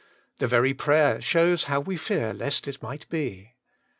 The 0.39 0.47
very 0.47 0.73
prayer 0.73 1.21
shows 1.21 1.65
how 1.65 1.79
we 1.79 1.95
fear 1.95 2.33
lest 2.33 2.67
it 2.67 2.81
might 2.81 3.05
he. 3.11 3.51